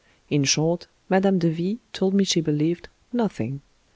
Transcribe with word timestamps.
In 0.31 0.45
short, 0.45 0.87
Mme. 1.09 1.37
de 1.37 1.51
V 1.51 1.79
told 1.93 2.15
me 2.15 2.23
she 2.23 2.41
believed 2.41 2.89
nothing. 3.13 3.61